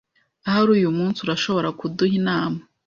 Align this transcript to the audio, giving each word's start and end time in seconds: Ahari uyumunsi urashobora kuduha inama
Ahari 0.47 0.69
uyumunsi 0.77 1.19
urashobora 1.21 1.69
kuduha 1.79 2.15
inama 2.21 2.59